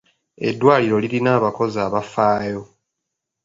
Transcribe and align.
Eddwaliro 0.47 0.97
lirina 1.03 1.31
abakozi 1.39 1.77
abafaayo. 1.87 2.61